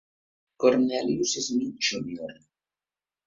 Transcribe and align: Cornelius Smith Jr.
Cornelius 0.57 1.33
Smith 1.45 1.77
Jr. 1.79 2.37